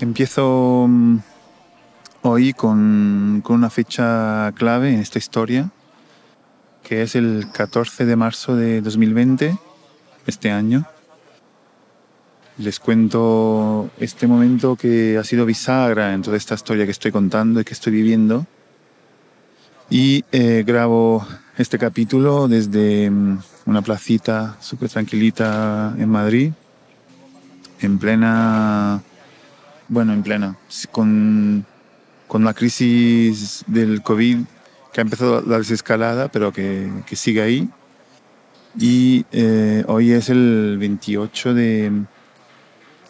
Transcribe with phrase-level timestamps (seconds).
[0.00, 1.18] empiezo mm,
[2.22, 5.70] hoy con, una fecha clave en esta historia,
[6.82, 9.56] que es el 14 de marzo de 2020,
[10.26, 10.86] este año.
[12.58, 17.60] Les cuento este momento que ha sido bisagra en toda esta historia que estoy contando
[17.60, 18.46] y que estoy viviendo.
[19.90, 21.26] Y eh, grabo
[21.58, 26.52] este capítulo desde mm, una placita súper tranquilita en Madrid,
[27.80, 29.02] en plena,
[29.88, 30.56] bueno, en plena,
[30.90, 31.64] con,
[32.26, 34.38] con la crisis del COVID
[34.92, 37.68] que ha empezado la desescalada, pero que, sigue ahí.
[38.78, 41.92] Y eh, hoy es el 28 de,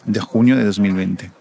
[0.05, 1.31] de junio de 2020.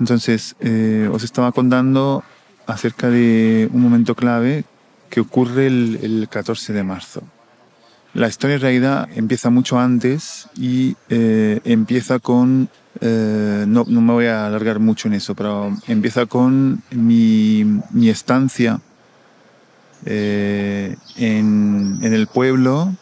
[0.00, 2.22] Entonces, eh, os estaba contando
[2.66, 4.64] acerca de un momento clave
[5.10, 7.22] que ocurre el, el 14 de marzo.
[8.14, 12.70] La historia en realidad empieza mucho antes y eh, empieza con,
[13.00, 18.80] eh, no, me voy a alargar mucho en eso, pero empieza con mi, mi estancia
[20.06, 22.94] eh, en, en, el pueblo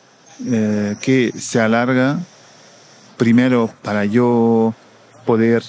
[0.47, 2.20] eh, que se alarga
[3.19, 4.74] primero para yo
[5.27, 5.62] poder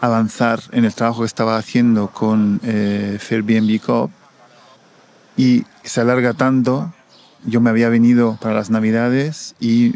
[0.00, 4.10] avanzar en el trabajo que estaba haciendo con eh, Airbnb Cop
[5.36, 6.92] y se alarga tanto
[7.44, 9.94] yo me había venido para las navidades y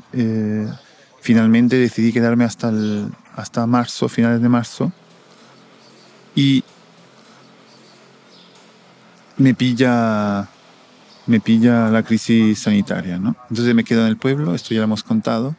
[1.20, 4.92] finalmente decidí quedarme hasta, el, hasta marzo, finales de marzo.
[6.34, 6.64] Y
[9.36, 10.48] me pilla,
[11.26, 13.36] me pilla la crisis sanitaria, ¿no?
[13.50, 15.54] Entonces me quedo en el pueblo, esto ya lo hemos contado.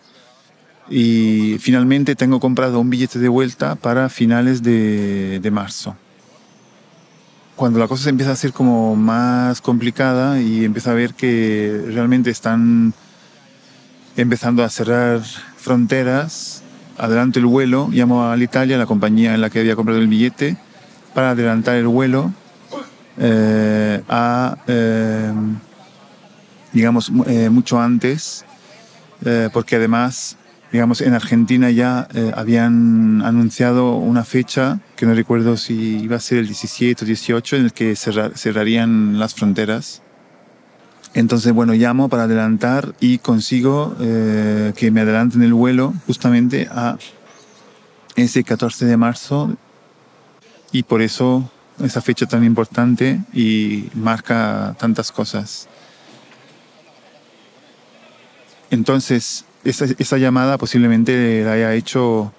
[0.90, 5.96] Y finalmente tengo comprado un billete de vuelta para finales de, de marzo
[7.58, 11.86] cuando la cosa se empieza a hacer como más complicada y empieza a ver que
[11.88, 12.94] realmente están
[14.16, 15.22] empezando a cerrar
[15.58, 16.62] fronteras,
[16.98, 20.58] adelanto el vuelo, llamo a Italia, la compañía en la que había comprado el billete,
[21.14, 22.32] para adelantar el vuelo
[23.20, 25.34] eh, a, eh,
[26.72, 28.46] digamos, eh, mucho antes,
[29.52, 30.38] porque además
[30.72, 36.40] digamos, en Argentina ya habían anunciado una fecha, que no recuerdo si iba a ser
[36.40, 40.04] el 17 o 18, en el que cerrar, cerrarían las fronteras.
[41.18, 46.96] Entonces, bueno, llamo para adelantar y consigo eh, que me adelanten el vuelo justamente a
[48.16, 49.58] ese 14 de marzo
[50.72, 51.50] y por eso
[51.84, 55.68] esa fecha tan importante y marca tantas cosas.
[58.70, 62.32] Entonces, esa, esa, llamada posiblemente la haya hecho,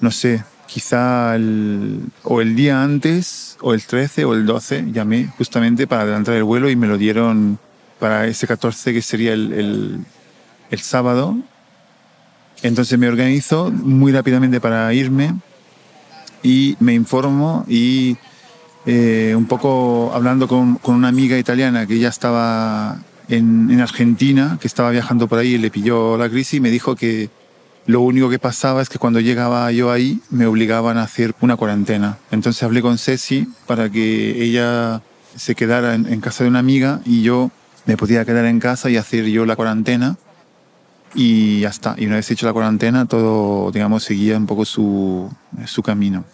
[0.00, 5.28] no sé, quizá el, o el día antes, o el 13 o el 12, llamé
[5.38, 7.58] justamente para adelantar el vuelo y me lo dieron
[7.98, 9.98] para ese 14 que sería el, el,
[10.70, 11.36] el sábado.
[12.62, 15.34] Entonces me organizo muy rápidamente para irme
[16.42, 18.16] y me informo y
[18.86, 22.98] eh, un poco hablando con, con, una amiga italiana que ya estaba
[23.28, 26.70] en, en, Argentina, que estaba viajando por ahí y le pilló la crisis y me
[26.70, 27.30] dijo que
[27.86, 31.56] lo único que pasaba es que cuando llegaba yo ahí me obligaban a hacer una
[31.56, 32.18] cuarentena.
[32.30, 35.02] Entonces hablé con Ceci para que ella
[35.36, 37.50] se quedara en, en casa de una amiga y yo
[37.86, 40.16] me podía quedar en casa y hacer yo la cuarentena
[41.14, 41.94] y ya está.
[41.98, 45.30] Y una vez hecho la cuarentena, todo, digamos, seguía un poco su,
[45.66, 46.24] su camino.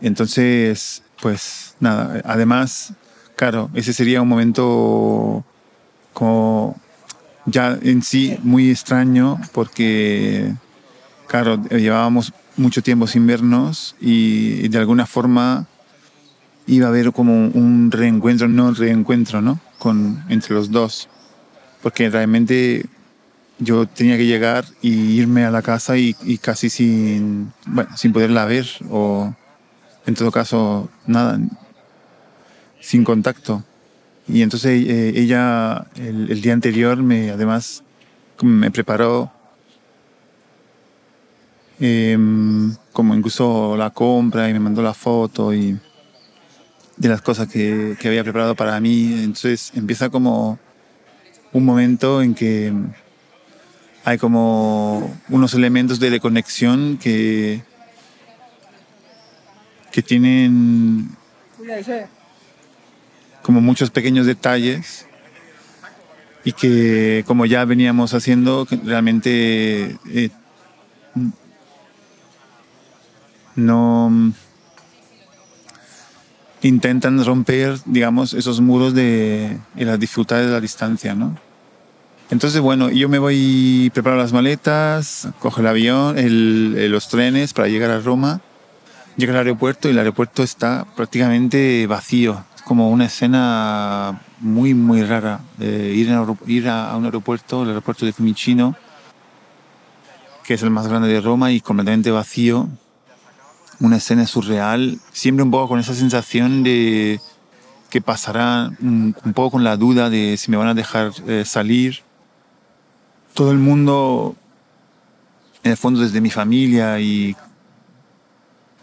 [0.00, 2.94] Entonces, pues nada, además
[3.40, 5.42] Claro, ese sería un momento
[6.12, 6.78] como
[7.50, 10.52] ya en sí muy extraño porque,
[11.26, 15.66] claro, llevábamos mucho tiempo sin vernos y de alguna forma
[16.66, 19.60] iba a haber como un reencuentro, no reencuentro, ¿no?
[19.78, 21.08] Con, entre los dos.
[21.82, 22.86] Porque realmente
[23.58, 28.12] yo tenía que llegar y irme a la casa y, y casi sin, bueno, sin
[28.12, 29.34] poderla ver o
[30.06, 31.38] en todo caso, nada,
[32.80, 33.62] sin contacto.
[34.32, 37.82] Y entonces eh, ella el, día anterior me además
[38.42, 39.30] me preparó
[41.80, 42.16] eh,
[42.92, 45.78] como incluso la compra y me mandó la foto y
[46.96, 49.14] de las cosas que, que, había preparado para mí.
[49.22, 50.58] Entonces empieza como
[51.52, 52.72] un momento en que
[54.04, 57.62] hay como unos elementos de conexión que,
[59.90, 61.16] que tienen
[63.50, 65.06] como muchos pequeños detalles
[66.44, 70.30] y que como ya veníamos haciendo, realmente eh,
[73.56, 74.32] no
[76.62, 81.36] intentan romper, digamos, esos muros de las dificultades de la distancia, ¿no?
[82.30, 86.14] Entonces, bueno, yo me voy, preparo las maletas, cojo el avión,
[86.88, 88.42] los trenes para llegar a Roma.
[89.16, 92.44] Llego al aeropuerto y el aeropuerto está prácticamente vacío.
[92.70, 95.40] Como una escena muy, muy rara.
[95.58, 98.76] ir, a, ir a, un aeropuerto, el aeropuerto de Fiumicino,
[100.44, 102.68] que es el más grande de Roma y completamente vacío.
[103.80, 107.20] Una escena surreal, siempre un poco con esa sensación de
[107.90, 112.04] que pasará un, poco con la duda de si me van a dejar eh, salir
[113.34, 114.36] todo el mundo,
[115.64, 117.34] en el fondo desde mi familia y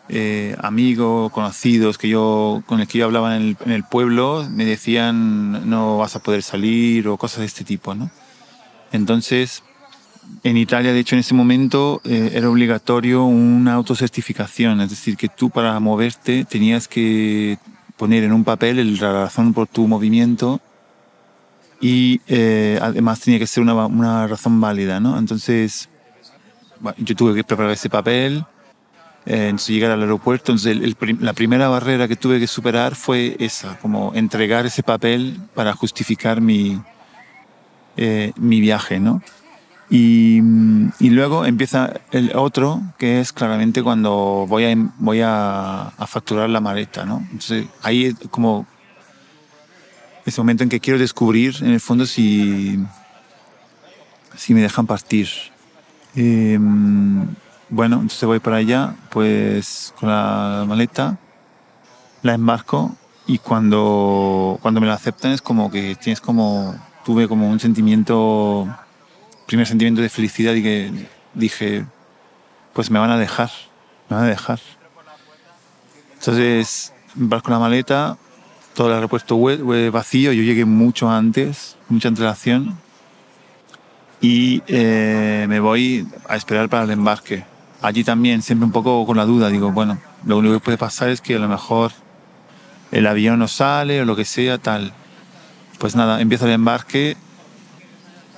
[0.10, 5.70] eh, amigos, conocidos que yo, con el que yo hablaba en el, pueblo, me decían
[5.70, 8.10] no vas a poder salir o cosas de este tipo, ¿no?
[8.92, 9.64] Entonces,
[10.44, 15.28] en Italia, de hecho, en ese momento eh, era obligatorio una autocertificación, es decir, que
[15.28, 17.58] tú para moverte tenías que
[17.98, 20.62] poner en un papel la razón por tu movimiento
[21.82, 25.18] y eh, además tenía que ser una, una, razón válida, ¿no?
[25.18, 25.90] Entonces,
[26.98, 28.46] yo tuve que preparar ese papel,
[29.28, 34.14] eh, llegar al aeropuerto, entonces la primera barrera que tuve que superar fue esa, como
[34.16, 36.82] entregar ese papel para justificar mi,
[37.98, 39.22] eh, mi viaje, ¿no?
[39.90, 40.42] Y,
[41.00, 46.50] y, luego empieza el otro, que es claramente cuando voy a, voy a, a facturar
[46.50, 47.20] la maleta, ¿no?
[47.32, 48.66] Entonces ahí como
[50.28, 52.78] ese momento en que quiero descubrir, en el fondo, si,
[54.36, 55.30] si me dejan partir.
[56.16, 57.26] Em,
[57.70, 61.18] bueno, entonces voy para allá, pues con la maleta,
[62.24, 66.76] la embarco y cuando, cuando me la aceptan es como que tienes como,
[67.06, 68.68] tuve como un sentimiento,
[69.46, 71.86] primer sentimiento de felicidad y que dije,
[72.74, 73.52] pues me van a dejar,
[74.10, 74.60] me van a dejar.
[76.14, 78.18] Entonces embarco la maleta,
[78.74, 79.38] todo el aeropuerto
[79.92, 82.78] vacío, yo llegué mucho antes, mucha antelación,
[84.22, 87.57] y eh, me voy a esperar para el embarque.
[87.82, 91.10] Allí también, siempre un poco con la duda, digo, bueno, lo único que puede pasar
[91.10, 91.92] es que a lo mejor
[92.92, 94.94] el avión no sale o lo que sea, tal.
[95.78, 97.16] Pues nada, empiezo el embarque,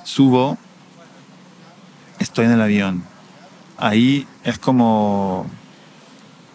[0.04, 0.58] subo,
[2.20, 3.04] estoy en el avión.
[3.78, 5.46] Ahí es como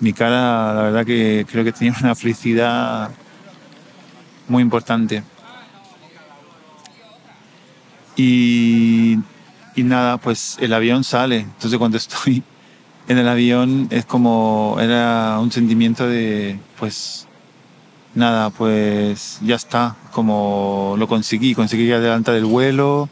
[0.01, 3.11] mi cara, la verdad que creo que tenía una felicidad
[4.47, 5.23] muy importante.
[8.15, 9.19] Y,
[9.75, 11.39] y nada, pues el avión sale.
[11.39, 12.45] Entonces cuando estoy
[13.09, 17.27] en el avión es como, era un sentimiento de, pues,
[18.15, 23.09] nada, pues ya está, como lo conseguí, conseguí adelantar el vuelo,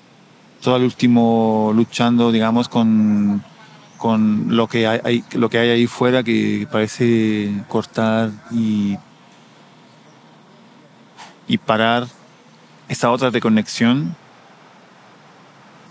[0.63, 3.43] todo el último luchando, digamos, con,
[3.99, 8.97] con lo, que hay, lo que hay ahí fuera que parece cortar y
[11.53, 12.07] y parar
[12.89, 14.17] esa otra conexión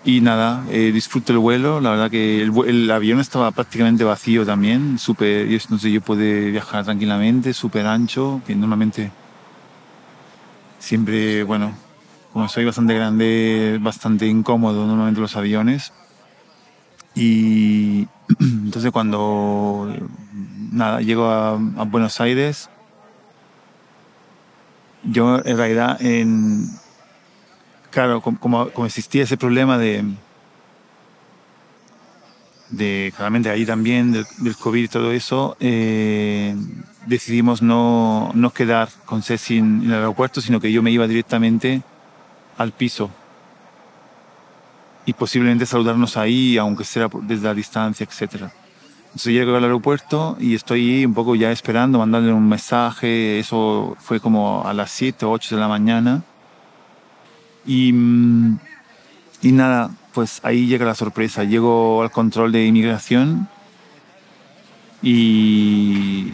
[0.04, 1.80] Y nada, eh, disfruto el vuelo.
[1.80, 4.98] La verdad que el, avión estaba prácticamente vacío también.
[4.98, 9.12] Super, no sé, yo pude viajar tranquilamente, súper ancho, que normalmente
[10.80, 11.74] siempre, bueno,
[12.34, 15.94] como soy bastante grande, bastante incómodo normalmente los aviones.
[17.14, 18.08] Y
[18.40, 19.94] entonces cuando,
[20.72, 22.70] nada, llego a Buenos Aires,
[25.04, 26.70] yo en realidad, en,
[27.92, 30.04] claro, como, como existía ese problema de,
[32.72, 34.26] de claramente ahí también del,
[34.58, 36.56] COVID y todo eso, eh,
[37.06, 41.84] decidimos no, no quedar con Ceci en, el aeropuerto, sino que yo me iba directamente
[42.58, 43.12] al piso
[45.06, 48.52] y posiblemente saludarnos ahí, aunque sea desde la distancia, etcétera.
[49.06, 53.40] Entonces llego al aeropuerto y estoy un poco ya esperando, mandarle un mensaje.
[53.40, 56.24] Eso fue como a las 7 o 8 de la mañana.
[57.66, 58.60] Y, mm,
[59.42, 61.44] y nada, pues ahí llega la sorpresa.
[61.44, 63.48] Llego al control de inmigración
[65.02, 66.32] y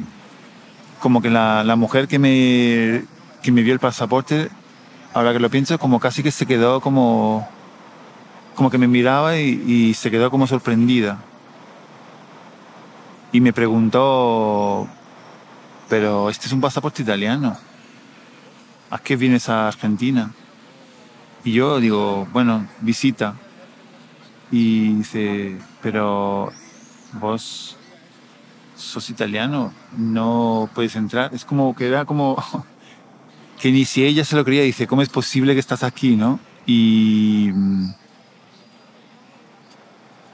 [0.99, 3.05] como que la, la mujer que me,
[3.41, 4.49] que me vio el pasaporte,
[5.13, 7.47] ahora que lo pienso, como casi que se quedó como,
[8.55, 11.19] como que me miraba y, se quedó como sorprendida
[13.31, 14.87] y me preguntó,
[15.89, 17.57] pero este es un pasaporte italiano,
[18.89, 20.31] ¿a qué vienes a Argentina?
[21.47, 23.35] Y yo digo, bueno, visita.
[24.51, 26.51] Y dice, pero
[27.13, 27.77] vos
[28.75, 31.33] sos italiano, no puedes entrar.
[31.33, 32.35] Es como que era como
[33.61, 36.37] que ni si ella se lo creía, dice, ¿cómo es posible que estás aquí, no?
[36.65, 37.49] y,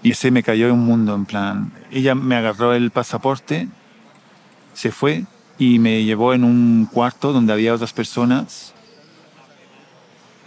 [0.02, 3.68] y se me cayó un mundo, en plan, ella me agarró el pasaporte,
[4.74, 5.26] se fue
[5.60, 8.74] y me llevó en un cuarto donde había otras personas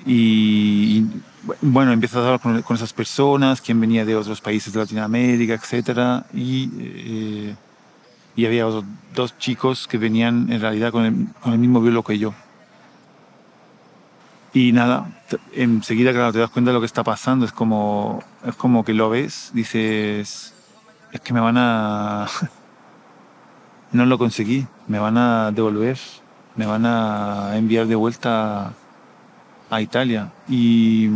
[0.07, 1.05] y,
[1.61, 6.25] bueno, empecé a hablar con, esas personas, quién venía de otros países de Latinoamérica, etc.
[6.33, 7.55] Y, eh,
[8.37, 8.67] y había
[9.15, 12.35] dos chicos que venían en realidad con el, con el mismo vuelo que yo.
[14.53, 15.09] Y nada,
[15.53, 17.45] enseguida, claro, te das cuenta de lo que está pasando.
[17.45, 20.55] Es como, es como que lo ves, dices,
[21.13, 22.29] es que me van a...
[23.93, 25.99] no lo conseguí, me van a devolver,
[26.55, 28.73] me van a enviar de vuelta
[29.71, 30.33] a Italia.
[30.49, 31.09] Y...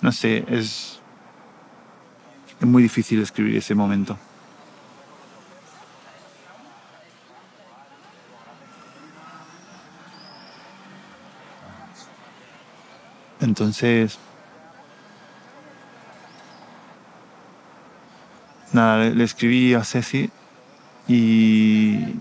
[0.00, 1.00] No sé, es...
[2.60, 4.18] Es muy difícil escribir ese momento.
[13.40, 14.18] Entonces,
[18.72, 20.30] nada, le, escribí a Ceci
[21.06, 22.14] y,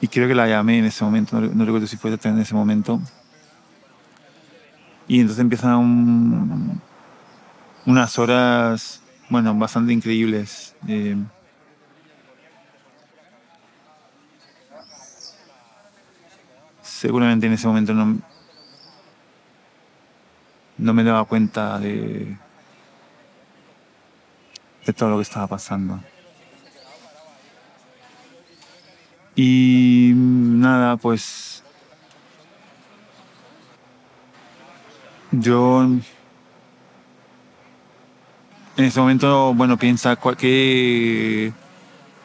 [0.00, 3.00] y creo que la llamé en ese momento, no, recuerdo si fue en ese momento.
[5.08, 6.80] Y entonces empiezan
[7.86, 10.76] unas horas, bueno, bastante increíbles.
[10.86, 11.16] Eh,
[16.82, 18.18] seguramente en ese momento no,
[20.76, 22.36] no me daba cuenta de,
[24.86, 26.00] de todo lo que estaba pasando.
[29.40, 31.62] Y nada, pues
[35.30, 36.02] yo en
[38.76, 41.52] ese momento, bueno, piensa qué,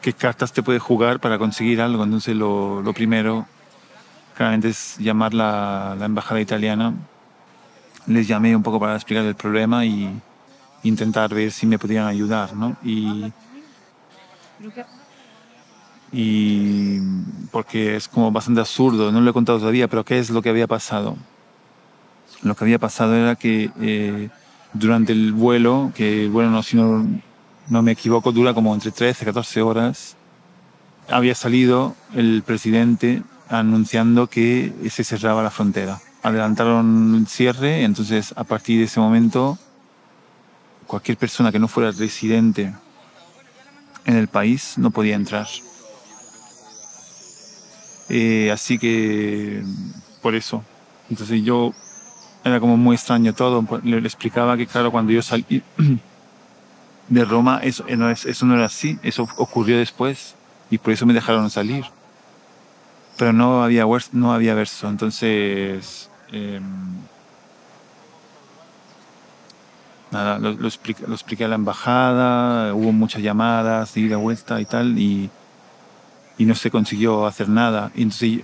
[0.02, 2.02] qué cartas te puedes jugar para conseguir algo.
[2.02, 3.46] Entonces lo, primero
[4.34, 6.94] claramente es llamar la, la embajada italiana.
[8.08, 10.20] Les llamé un poco para explicar el problema y
[10.82, 12.76] intentar ver si me podían ayudar, ¿no?
[12.82, 13.32] Y,
[16.16, 17.00] y
[17.50, 20.48] porque es como bastante absurdo, no lo he contado todavía, pero ¿qué es lo que
[20.48, 21.16] había pasado?
[22.42, 24.28] Lo que había pasado era que eh,
[24.72, 27.04] durante el vuelo, que el vuelo no, si no,
[27.68, 30.16] no me equivoco, dura como entre 13 y 14 horas,
[31.08, 36.00] había salido el presidente anunciando que se cerraba la frontera.
[36.22, 39.58] Adelantaron el cierre, entonces a partir de ese momento
[40.86, 42.72] cualquier persona que no fuera residente
[44.04, 45.48] en el país no podía entrar.
[48.08, 49.62] Eh, así que
[50.22, 50.62] por eso.
[51.10, 51.72] Entonces yo
[52.44, 53.64] era como muy extraño todo.
[53.82, 55.62] Le, explicaba que claro, cuando yo salí
[57.08, 58.98] de Roma, eso no, eso no era así.
[59.02, 60.34] Eso ocurrió después
[60.70, 61.84] y por eso me dejaron salir
[63.16, 64.88] pero no había, no había verso.
[64.88, 66.62] Entonces, em,
[70.10, 74.98] nada, lo, lo, expliqué, a la embajada, hubo muchas llamadas, de ida vuelta y tal,
[74.98, 75.30] y,
[76.38, 77.90] y no se consiguió hacer nada.
[77.94, 78.40] Entonces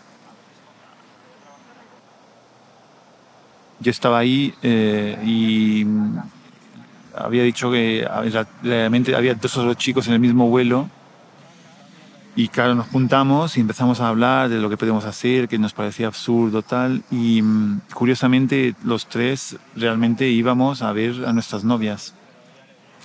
[3.80, 5.86] yo estaba ahí eh, y
[7.16, 8.06] había dicho que
[8.62, 10.88] realmente había dos o chicos en el mismo vuelo
[12.36, 15.72] y claro, nos juntamos y empezamos a hablar de lo que podemos hacer, que nos
[15.72, 17.02] parecía absurdo, tal.
[17.10, 22.14] Y mm, curiosamente, los tres realmente íbamos a ver a nuestras novias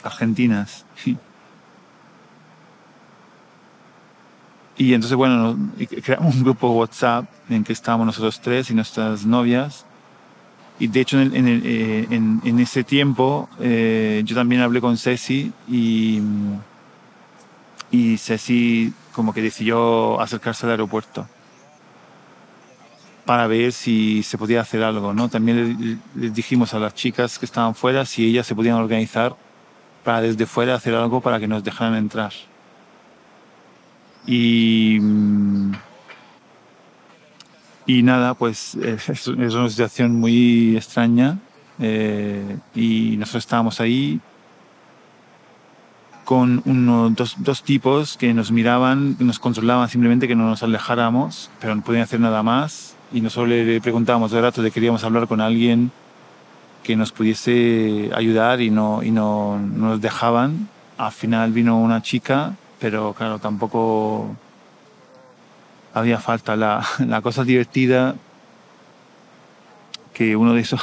[0.04, 0.86] argentinas.
[4.78, 5.58] Y entonces, bueno,
[6.04, 9.86] creamos un grupo WhatsApp en que estábamos nosotros tres y nuestras novias.
[10.80, 15.54] Y de hecho, en, en, eh, en ese tiempo, eh, yo también hablé con Ceci
[15.70, 16.20] y,
[17.92, 21.26] y Ceci como que decidió acercarse al aeropuerto
[23.26, 25.30] para ver si se podía hacer algo, ¿no?
[25.30, 29.36] También les dijimos a las chicas que estaban fuera si ellas se podían organizar
[30.04, 32.34] para desde fuera hacer algo para que nos dejaran entrar.
[34.28, 35.72] Y, mm,
[37.88, 41.38] y nada, pues es, una situación muy extraña
[41.80, 44.20] eh, y nosotros estábamos ahí
[46.24, 51.52] con unos dos, dos, tipos que nos miraban, nos controlaban simplemente que no nos alejáramos,
[51.62, 52.96] pero no podían hacer nada más.
[53.14, 55.92] Y nosotros le preguntábamos de rato, le queríamos hablar con alguien
[56.84, 60.68] que nos pudiese ayudar y no, y no, no nos dejaban.
[60.98, 62.56] Al final vino una chica,
[62.86, 64.36] pero claro, tampoco
[65.92, 66.56] había falta.
[66.56, 68.14] La, la cosa divertida
[70.14, 70.80] que uno de esos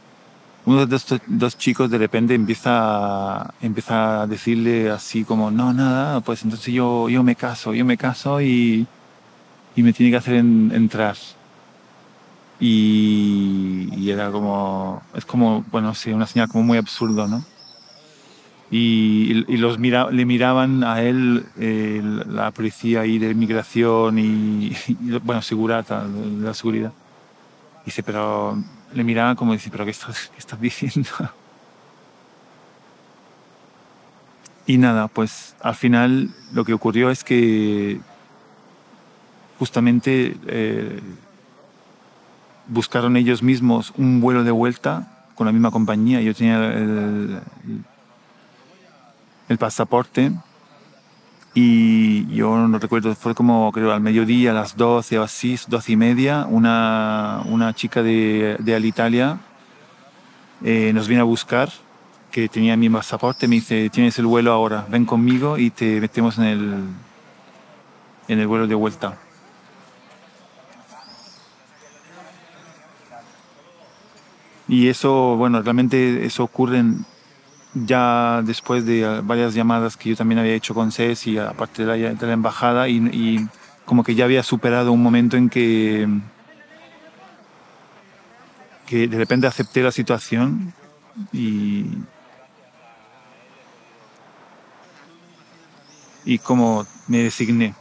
[0.64, 6.20] uno de estos dos chicos de repente empieza, empieza a decirle así como, no, nada,
[6.22, 8.86] pues entonces yo, yo me caso, yo me caso y,
[9.76, 11.16] y me tiene que hacer entrar.
[12.58, 17.44] Y, era como, es como, bueno, sí, una señal como muy absurdo, ¿no?
[18.70, 21.46] Y, los mira, le miraban a él
[22.28, 24.72] la policía ahí de inmigración y,
[25.22, 26.92] bueno, segurata, de la seguridad.
[27.84, 28.58] Dice, pero
[28.92, 31.10] le miraban como dice, pero ¿qué estás, qué estás diciendo?
[34.66, 38.00] Y nada, pues al final lo que ocurrió es que
[39.60, 41.00] justamente eh,
[42.66, 46.20] buscaron ellos mismos un vuelo de vuelta con la misma compañía.
[46.20, 47.40] Yo tenía el,
[49.58, 50.32] pasaporte
[51.54, 55.92] y yo no recuerdo, fue como creo al mediodía, a las 12 o así, 12
[55.92, 59.38] y media, una, una chica de, de Alitalia
[60.64, 61.70] eh, nos viene a buscar,
[62.30, 66.38] que tenía mi pasaporte, me dice, tienes el vuelo ahora, ven conmigo y te metemos
[66.38, 66.74] en el,
[68.28, 69.18] en el vuelo de vuelta.
[74.68, 76.82] Y eso, bueno, realmente eso ocurre
[77.84, 81.88] ya después de varias llamadas que yo también había hecho con CES y aparte de
[81.88, 83.46] la, de la embajada y,
[83.84, 86.08] como que ya había superado un momento en que,
[88.86, 90.74] que de repente acepté la situación
[91.32, 91.84] y,
[96.24, 97.74] y como me designé.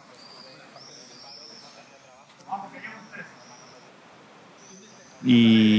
[5.23, 5.75] Y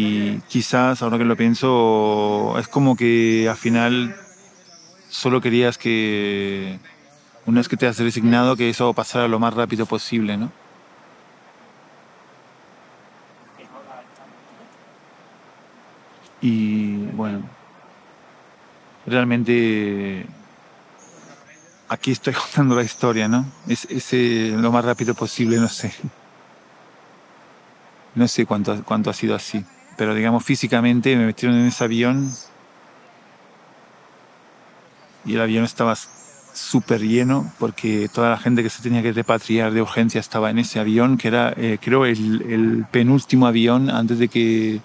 [0.56, 4.16] quizás, ahora que lo pienso, es como que al final
[5.10, 6.78] solo querías que,
[7.44, 10.50] una vez que te has resignado, que eso pasara lo más rápido posible, ¿no?
[16.40, 17.42] Y bueno,
[19.04, 20.24] realmente
[21.86, 23.44] aquí estoy contando la historia, ¿no?
[23.68, 25.92] Es, es lo más rápido posible, no sé.
[28.14, 29.62] No sé cuánto, cuánto ha sido así,
[29.96, 32.30] pero digamos físicamente me metieron en ese avión
[35.24, 35.96] y el avión estaba
[36.56, 40.58] súper lleno porque toda la gente que se tenía que repatriar de urgencia estaba en
[40.58, 44.80] ese avión, que era eh, creo el, penúltimo avión antes de que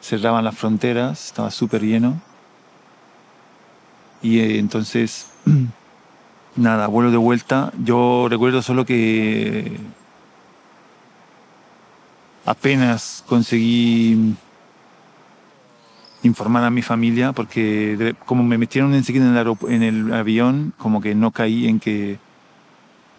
[0.00, 2.20] cerraban las fronteras, estaba súper lleno.
[4.22, 5.26] Y eh, entonces,
[6.56, 7.72] nada, vuelo de vuelta.
[7.82, 9.78] Yo recuerdo solo que
[12.44, 14.34] apenas conseguí
[16.22, 21.00] informar a mi familia porque como me metieron enseguida en el, en el avión, como
[21.00, 22.18] que no caí en que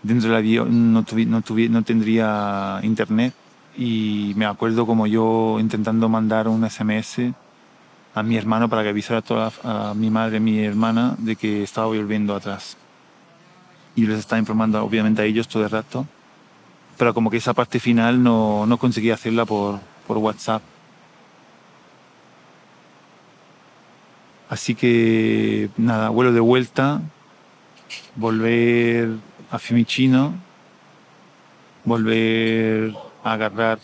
[0.01, 3.33] dentro del avión no, no, no tendría internet
[3.77, 7.33] y me acuerdo como yo intentando mandar un SMS
[8.15, 11.36] a mi hermano para que avisara a, toda, a mi madre y mi hermana de
[11.36, 12.77] que estaba volviendo atrás.
[13.95, 16.05] Y les estaba informando obviamente a ellos todo el rato
[16.97, 20.62] pero como que esa parte final no, no conseguí hacerla por, por WhatsApp.
[24.49, 27.01] Así que nada, vuelo de vuelta,
[28.15, 29.10] volver
[29.49, 30.36] a Fiumicino,
[31.86, 33.79] volver a agarrar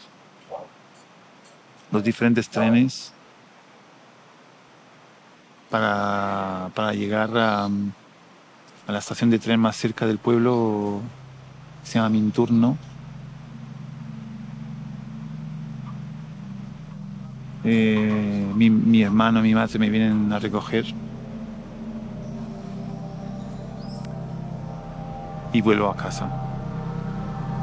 [1.92, 3.14] los diferentes trenes
[5.72, 11.02] para, para llegar a, a, la estación de tren más cerca del pueblo,
[11.84, 12.78] se llama Minturno
[17.64, 20.86] Eh, mi, mi hermano, mi madre me vienen a recoger.
[25.52, 26.30] Y vuelvo a casa.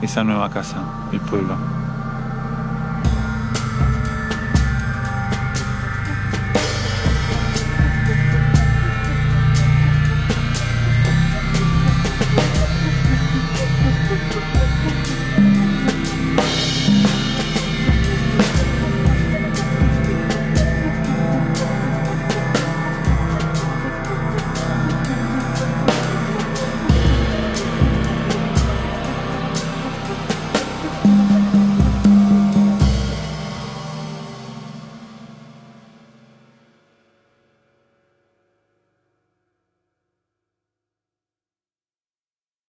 [0.02, 0.78] Esa nueva casa,
[1.12, 1.85] el pueblo.